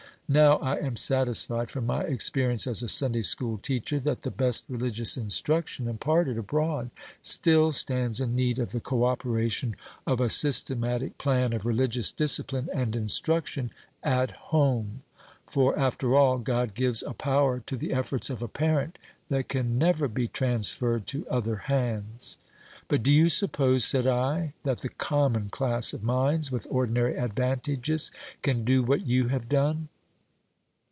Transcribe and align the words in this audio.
Now, 0.31 0.59
I 0.59 0.77
am 0.77 0.95
satisfied, 0.95 1.69
from 1.71 1.85
my 1.85 2.03
experience 2.03 2.65
as 2.65 2.81
a 2.81 2.87
Sabbath 2.87 3.25
school 3.25 3.57
teacher, 3.57 3.99
that 3.99 4.21
the 4.21 4.31
best 4.31 4.63
religious 4.69 5.17
instruction 5.17 5.89
imparted 5.89 6.37
abroad 6.37 6.89
still 7.21 7.73
stands 7.73 8.21
in 8.21 8.33
need 8.33 8.57
of 8.57 8.71
the 8.71 8.79
coöperation 8.79 9.73
of 10.07 10.21
a 10.21 10.29
systematic 10.29 11.17
plan 11.17 11.51
of 11.51 11.65
religious 11.65 12.11
discipline 12.13 12.69
and 12.73 12.95
instruction 12.95 13.71
at 14.03 14.31
home; 14.31 15.03
for, 15.47 15.77
after 15.77 16.15
all, 16.15 16.37
God 16.37 16.75
gives 16.75 17.03
a 17.03 17.11
power 17.13 17.59
to 17.65 17.75
the 17.75 17.91
efforts 17.91 18.29
of 18.29 18.41
a 18.41 18.47
parent 18.47 18.97
that 19.27 19.49
can 19.49 19.77
never 19.77 20.07
be 20.07 20.29
transferred 20.29 21.07
to 21.07 21.27
other 21.27 21.57
hands." 21.67 22.37
"But 22.87 23.03
do 23.03 23.11
you 23.11 23.27
suppose," 23.27 23.83
said 23.83 24.07
I, 24.07 24.53
"that 24.63 24.79
the 24.79 24.87
common 24.87 25.49
class 25.49 25.91
of 25.91 26.03
minds, 26.03 26.53
with 26.53 26.67
ordinary 26.69 27.17
advantages, 27.17 28.11
can 28.41 28.63
do 28.63 28.81
what 28.81 29.05
you 29.05 29.27
have 29.27 29.49
done?" 29.49 29.89